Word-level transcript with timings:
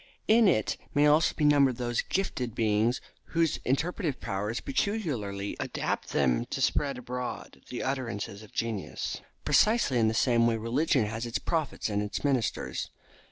In 0.27 0.47
it 0.47 0.77
may 0.95 1.05
also 1.05 1.35
be 1.35 1.45
numbered 1.45 1.77
those 1.77 2.01
gifted 2.01 2.55
beings 2.55 3.01
whose 3.37 3.57
interpretative 3.63 4.19
powers 4.19 4.59
peculiarly 4.59 5.55
adapt 5.59 6.07
them 6.09 6.45
to 6.47 6.59
spread 6.59 6.97
abroad 6.97 7.61
the 7.69 7.83
utterances 7.83 8.41
of 8.41 8.51
genius. 8.51 9.21
Precisely 9.45 9.99
in 9.99 10.07
the 10.07 10.15
same 10.15 10.47
way 10.47 10.57
religion 10.57 11.05
has 11.05 11.27
its 11.27 11.37
prophets 11.37 11.87
and 11.87 12.01
its 12.01 12.23
ministers. 12.23 12.89